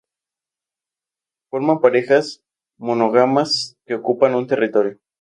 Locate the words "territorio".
4.47-4.97